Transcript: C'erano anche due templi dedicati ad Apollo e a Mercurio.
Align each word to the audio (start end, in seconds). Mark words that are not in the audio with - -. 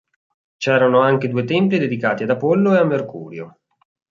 C'erano 0.57 0.99
anche 1.01 1.27
due 1.27 1.43
templi 1.43 1.77
dedicati 1.77 2.23
ad 2.23 2.31
Apollo 2.31 2.73
e 2.73 2.77
a 2.79 2.83
Mercurio. 2.85 3.59